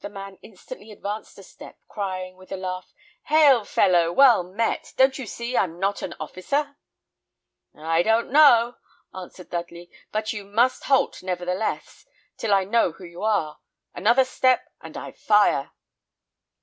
The 0.00 0.10
man 0.10 0.36
instantly 0.42 0.92
advanced 0.92 1.38
a 1.38 1.42
step, 1.42 1.78
crying, 1.88 2.36
with 2.36 2.52
a 2.52 2.56
laugh, 2.58 2.92
"Hail 3.28 3.64
fellow, 3.64 4.12
well 4.12 4.42
met! 4.42 4.92
Don't 4.98 5.18
you 5.18 5.24
see 5.24 5.56
I'm 5.56 5.80
not 5.80 6.02
an 6.02 6.12
officer?" 6.20 6.76
"I 7.74 8.02
don't 8.02 8.30
know," 8.30 8.76
answered 9.14 9.48
Dudley; 9.48 9.90
"but 10.12 10.34
you 10.34 10.44
must 10.44 10.84
halt 10.84 11.22
nevertheless, 11.22 12.04
till 12.36 12.52
I 12.52 12.64
know 12.64 12.92
who 12.92 13.04
you 13.04 13.22
are. 13.22 13.58
Another 13.94 14.26
step, 14.26 14.70
and 14.82 14.98
I 14.98 15.12
fire!" 15.12 15.70